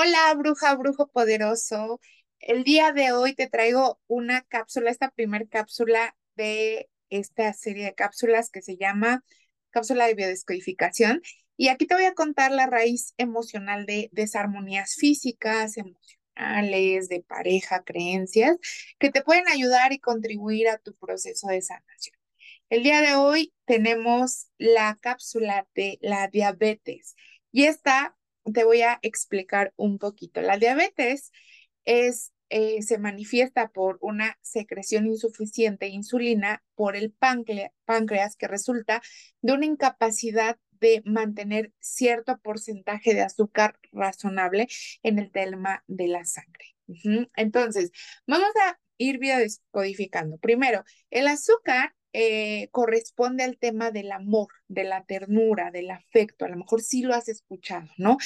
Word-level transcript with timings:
Hola, 0.00 0.32
bruja, 0.34 0.74
brujo 0.76 1.08
poderoso. 1.08 2.00
El 2.38 2.62
día 2.62 2.92
de 2.92 3.10
hoy 3.12 3.34
te 3.34 3.48
traigo 3.48 4.00
una 4.06 4.42
cápsula, 4.42 4.90
esta 4.90 5.10
primer 5.10 5.48
cápsula 5.48 6.16
de 6.36 6.88
esta 7.10 7.52
serie 7.52 7.84
de 7.84 7.94
cápsulas 7.94 8.50
que 8.50 8.62
se 8.62 8.76
llama 8.76 9.24
cápsula 9.70 10.06
de 10.06 10.14
biodescodificación. 10.14 11.20
Y 11.56 11.68
aquí 11.68 11.86
te 11.86 11.94
voy 11.94 12.04
a 12.04 12.14
contar 12.14 12.52
la 12.52 12.66
raíz 12.66 13.12
emocional 13.16 13.86
de 13.86 14.08
desarmonías 14.12 14.94
físicas, 14.94 15.76
emocionales, 15.76 17.08
de 17.08 17.24
pareja, 17.26 17.82
creencias, 17.82 18.56
que 19.00 19.10
te 19.10 19.22
pueden 19.22 19.48
ayudar 19.48 19.92
y 19.92 19.98
contribuir 19.98 20.68
a 20.68 20.78
tu 20.78 20.94
proceso 20.94 21.48
de 21.48 21.60
sanación. 21.60 22.16
El 22.70 22.84
día 22.84 23.00
de 23.00 23.16
hoy 23.16 23.52
tenemos 23.64 24.46
la 24.58 24.96
cápsula 25.00 25.66
de 25.74 25.98
la 26.02 26.28
diabetes 26.28 27.16
y 27.50 27.64
esta 27.64 28.17
te 28.52 28.64
voy 28.64 28.82
a 28.82 28.98
explicar 29.02 29.72
un 29.76 29.98
poquito. 29.98 30.40
La 30.40 30.58
diabetes 30.58 31.32
es, 31.84 32.32
eh, 32.50 32.82
se 32.82 32.98
manifiesta 32.98 33.68
por 33.68 33.98
una 34.00 34.38
secreción 34.42 35.06
insuficiente 35.06 35.86
de 35.86 35.92
insulina 35.92 36.62
por 36.74 36.96
el 36.96 37.12
páncreas 37.12 38.36
que 38.36 38.48
resulta 38.48 39.02
de 39.42 39.52
una 39.52 39.66
incapacidad 39.66 40.58
de 40.80 41.02
mantener 41.04 41.72
cierto 41.80 42.38
porcentaje 42.38 43.14
de 43.14 43.22
azúcar 43.22 43.78
razonable 43.92 44.68
en 45.02 45.18
el 45.18 45.30
telma 45.32 45.82
de 45.86 46.08
la 46.08 46.24
sangre. 46.24 46.76
Entonces, 47.36 47.90
vamos 48.26 48.50
a 48.66 48.78
ir 48.96 49.18
biodescodificando. 49.18 50.38
Primero, 50.38 50.84
el 51.10 51.26
azúcar 51.28 51.94
eh, 52.12 52.68
corresponde 52.70 53.44
al 53.44 53.58
tema 53.58 53.90
del 53.90 54.12
amor, 54.12 54.48
de 54.68 54.84
la 54.84 55.04
ternura, 55.04 55.70
del 55.70 55.90
afecto. 55.90 56.44
A 56.44 56.48
lo 56.48 56.56
mejor 56.56 56.82
sí 56.82 57.02
lo 57.02 57.14
has 57.14 57.28
escuchado, 57.28 57.88
¿no? 57.96 58.16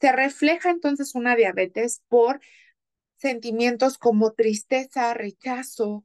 Se 0.00 0.12
refleja 0.12 0.70
entonces 0.70 1.14
una 1.14 1.36
diabetes 1.36 2.02
por 2.08 2.40
sentimientos 3.16 3.98
como 3.98 4.32
tristeza, 4.32 5.14
rechazo, 5.14 6.04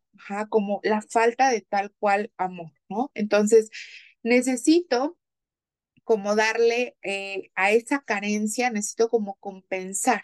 como 0.50 0.80
la 0.83 1.02
falta 1.02 1.50
de 1.50 1.61
tal 1.61 1.91
cual 2.00 2.31
amor, 2.38 2.72
¿no? 2.88 3.11
Entonces, 3.13 3.69
necesito 4.23 5.17
como 6.03 6.35
darle 6.35 6.97
eh, 7.03 7.52
a 7.55 7.72
esa 7.72 8.00
carencia, 8.02 8.72
necesito 8.72 9.09
como 9.09 9.35
compensar. 9.35 10.23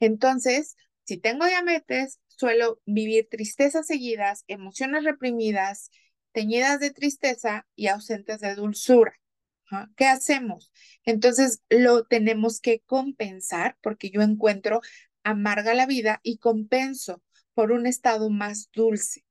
Entonces, 0.00 0.76
si 1.04 1.18
tengo 1.18 1.46
diabetes, 1.46 2.20
suelo 2.28 2.80
vivir 2.86 3.28
tristezas 3.30 3.86
seguidas, 3.86 4.44
emociones 4.46 5.04
reprimidas, 5.04 5.90
teñidas 6.36 6.80
de 6.80 6.90
tristeza 6.90 7.66
y 7.74 7.86
ausentes 7.86 8.40
de 8.40 8.54
dulzura. 8.54 9.18
¿Qué 9.96 10.04
hacemos? 10.04 10.70
Entonces 11.06 11.62
lo 11.70 12.04
tenemos 12.04 12.60
que 12.60 12.80
compensar 12.80 13.78
porque 13.80 14.10
yo 14.10 14.20
encuentro 14.20 14.82
amarga 15.24 15.72
la 15.72 15.86
vida 15.86 16.20
y 16.22 16.36
compenso 16.36 17.22
por 17.54 17.72
un 17.72 17.86
estado 17.86 18.28
más 18.28 18.68
dulce. 18.74 19.24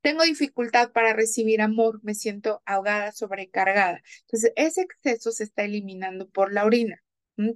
Tengo 0.00 0.22
dificultad 0.22 0.92
para 0.92 1.12
recibir 1.12 1.60
amor, 1.60 2.00
me 2.02 2.14
siento 2.14 2.62
ahogada, 2.64 3.12
sobrecargada. 3.12 4.00
Entonces, 4.22 4.52
ese 4.56 4.80
exceso 4.80 5.30
se 5.30 5.44
está 5.44 5.64
eliminando 5.64 6.26
por 6.30 6.54
la 6.54 6.64
orina. 6.64 7.04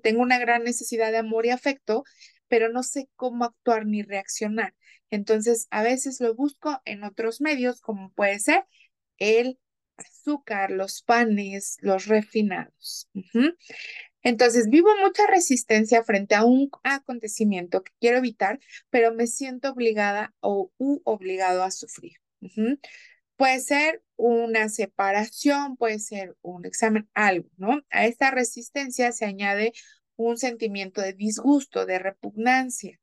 Tengo 0.03 0.20
una 0.20 0.39
gran 0.39 0.62
necesidad 0.62 1.11
de 1.11 1.16
amor 1.16 1.47
y 1.47 1.50
afecto, 1.50 2.05
pero 2.53 2.69
no 2.69 2.83
sé 2.83 3.08
cómo 3.17 3.47
actuar 3.47 3.86
ni 3.86 4.03
reaccionar. 4.03 4.75
Entonces, 5.08 5.69
a 5.70 5.83
veces 5.83 6.20
lo 6.20 6.34
busco 6.34 6.83
en 6.84 7.03
otros 7.03 7.41
medios, 7.41 7.81
como 7.81 8.12
puede 8.12 8.39
ser 8.41 8.67
el 9.17 9.59
azúcar, 9.97 10.70
los 10.70 11.00
panes, 11.00 11.78
los 11.81 12.05
refinados. 12.05 13.09
Entonces, 14.22 14.69
vivo 14.69 14.91
mucha 15.03 15.27
resistencia 15.27 16.05
frente 16.05 16.34
a 16.34 16.44
un 16.44 16.69
acontecimiento 16.83 17.83
que 17.83 17.92
quiero 17.98 18.19
evitar, 18.19 18.61
pero 18.91 19.14
me 19.14 19.27
siento 19.27 19.70
obligada 19.70 20.34
o 20.41 20.70
obligado 21.05 21.62
a 21.62 21.70
sufrir. 21.70 22.19
Puede 23.37 23.60
ser 23.60 24.03
una 24.16 24.69
separación, 24.69 25.78
puede 25.78 26.00
ser 26.00 26.37
un 26.43 26.66
examen, 26.66 27.09
algo, 27.15 27.48
¿no? 27.56 27.81
A 27.88 28.04
esta 28.04 28.31
resistencia 28.31 29.10
se 29.12 29.25
añade 29.25 29.72
un 30.17 30.37
sentimiento 30.37 31.00
de 31.00 31.12
disgusto, 31.12 31.87
de 31.87 31.99
repugnancia. 31.99 33.00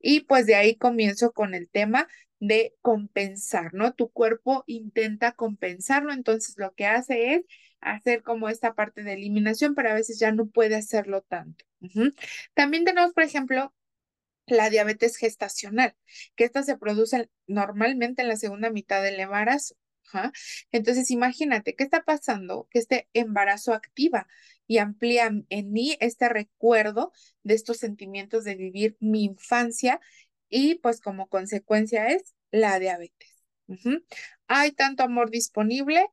Y 0.00 0.20
pues 0.20 0.46
de 0.46 0.54
ahí 0.54 0.76
comienzo 0.76 1.32
con 1.32 1.54
el 1.54 1.68
tema 1.68 2.08
de 2.40 2.74
compensar, 2.80 3.74
¿no? 3.74 3.92
Tu 3.92 4.10
cuerpo 4.10 4.64
intenta 4.66 5.32
compensarlo, 5.32 6.12
entonces 6.12 6.54
lo 6.56 6.72
que 6.72 6.86
hace 6.86 7.34
es 7.34 7.42
hacer 7.80 8.22
como 8.22 8.48
esta 8.48 8.74
parte 8.74 9.02
de 9.02 9.12
eliminación, 9.12 9.74
pero 9.74 9.90
a 9.90 9.94
veces 9.94 10.18
ya 10.18 10.32
no 10.32 10.46
puede 10.46 10.74
hacerlo 10.74 11.22
tanto. 11.22 11.64
También 12.54 12.84
tenemos, 12.84 13.12
por 13.12 13.24
ejemplo, 13.24 13.74
la 14.46 14.68
diabetes 14.68 15.16
gestacional, 15.16 15.94
que 16.34 16.44
esta 16.44 16.62
se 16.62 16.76
produce 16.76 17.30
normalmente 17.46 18.22
en 18.22 18.28
la 18.28 18.36
segunda 18.36 18.70
mitad 18.70 19.02
del 19.02 19.20
embarazo. 19.20 19.76
Entonces, 20.72 21.10
imagínate, 21.10 21.74
¿qué 21.74 21.84
está 21.84 22.02
pasando? 22.02 22.68
Que 22.70 22.78
este 22.78 23.08
embarazo 23.12 23.74
activa 23.74 24.26
y 24.66 24.78
amplía 24.78 25.30
en 25.48 25.72
mí 25.72 25.96
este 26.00 26.28
recuerdo 26.28 27.12
de 27.42 27.54
estos 27.54 27.78
sentimientos 27.78 28.44
de 28.44 28.54
vivir 28.54 28.96
mi 29.00 29.24
infancia 29.24 30.00
y 30.48 30.76
pues 30.76 31.00
como 31.00 31.28
consecuencia 31.28 32.08
es 32.08 32.34
la 32.50 32.78
diabetes. 32.78 33.44
Hay 34.48 34.72
tanto 34.72 35.02
amor 35.02 35.30
disponible 35.30 36.06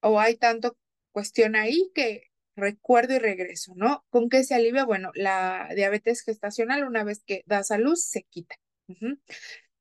o 0.00 0.20
hay 0.20 0.36
tanto 0.36 0.76
cuestión 1.12 1.56
ahí 1.56 1.90
que 1.94 2.24
recuerdo 2.54 3.14
y 3.14 3.18
regreso, 3.18 3.72
¿no? 3.76 4.04
¿Con 4.10 4.28
qué 4.28 4.44
se 4.44 4.54
alivia? 4.54 4.84
Bueno, 4.84 5.10
la 5.14 5.68
diabetes 5.74 6.22
gestacional 6.22 6.84
una 6.84 7.04
vez 7.04 7.22
que 7.24 7.42
das 7.46 7.70
a 7.70 7.78
luz 7.78 8.04
se 8.04 8.24
quita. 8.24 8.56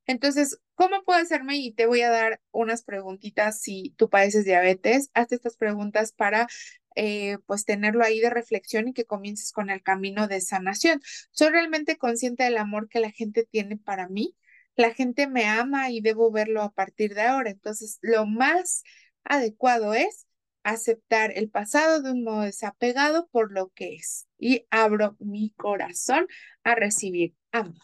Entonces, 0.07 0.59
¿cómo 0.75 1.03
puedo 1.03 1.19
hacerme? 1.19 1.57
Y 1.57 1.73
te 1.73 1.85
voy 1.85 2.01
a 2.01 2.09
dar 2.09 2.41
unas 2.51 2.83
preguntitas 2.83 3.61
si 3.61 3.93
tú 3.97 4.09
padeces 4.09 4.45
diabetes. 4.45 5.11
Hazte 5.13 5.35
estas 5.35 5.57
preguntas 5.57 6.13
para 6.13 6.47
eh, 6.95 7.37
pues 7.45 7.65
tenerlo 7.65 8.03
ahí 8.03 8.19
de 8.19 8.29
reflexión 8.29 8.87
y 8.87 8.93
que 8.93 9.05
comiences 9.05 9.51
con 9.51 9.69
el 9.69 9.83
camino 9.83 10.27
de 10.27 10.41
sanación. 10.41 11.01
Soy 11.31 11.49
realmente 11.49 11.97
consciente 11.97 12.43
del 12.43 12.57
amor 12.57 12.89
que 12.89 12.99
la 12.99 13.11
gente 13.11 13.45
tiene 13.45 13.77
para 13.77 14.07
mí. 14.07 14.35
La 14.75 14.93
gente 14.93 15.27
me 15.27 15.45
ama 15.45 15.91
y 15.91 16.01
debo 16.01 16.31
verlo 16.31 16.61
a 16.61 16.71
partir 16.71 17.13
de 17.13 17.21
ahora. 17.21 17.49
Entonces, 17.51 17.99
lo 18.01 18.25
más 18.25 18.83
adecuado 19.25 19.93
es 19.93 20.25
aceptar 20.63 21.31
el 21.35 21.49
pasado 21.49 22.01
de 22.01 22.11
un 22.11 22.23
modo 22.23 22.41
desapegado 22.41 23.27
por 23.27 23.51
lo 23.51 23.69
que 23.69 23.95
es 23.95 24.27
y 24.37 24.65
abro 24.69 25.15
mi 25.19 25.51
corazón 25.51 26.27
a 26.63 26.75
recibir 26.75 27.35
amor. 27.51 27.81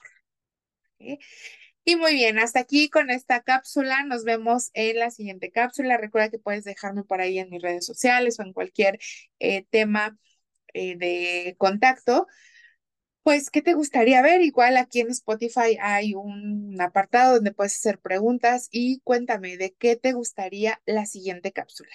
Y 1.85 1.97
muy 1.97 2.13
bien, 2.13 2.39
hasta 2.39 2.61
aquí 2.61 2.89
con 2.89 3.09
esta 3.09 3.41
cápsula. 3.41 4.03
Nos 4.05 4.23
vemos 4.23 4.69
en 4.73 4.99
la 4.99 5.11
siguiente 5.11 5.51
cápsula. 5.51 5.97
Recuerda 5.97 6.29
que 6.29 6.39
puedes 6.39 6.63
dejarme 6.63 7.03
por 7.03 7.19
ahí 7.21 7.39
en 7.39 7.49
mis 7.49 7.61
redes 7.61 7.85
sociales 7.85 8.39
o 8.39 8.43
en 8.43 8.53
cualquier 8.53 8.99
eh, 9.39 9.65
tema 9.69 10.17
eh, 10.73 10.95
de 10.97 11.55
contacto. 11.57 12.27
Pues, 13.23 13.49
¿qué 13.49 13.61
te 13.61 13.73
gustaría 13.73 14.21
ver? 14.21 14.41
Igual 14.41 14.77
aquí 14.77 15.01
en 15.01 15.09
Spotify 15.09 15.77
hay 15.81 16.13
un 16.15 16.79
apartado 16.81 17.35
donde 17.35 17.53
puedes 17.53 17.75
hacer 17.75 17.99
preguntas 17.99 18.67
y 18.71 18.99
cuéntame 19.01 19.57
de 19.57 19.73
qué 19.73 19.95
te 19.95 20.13
gustaría 20.13 20.81
la 20.85 21.05
siguiente 21.05 21.51
cápsula. 21.53 21.91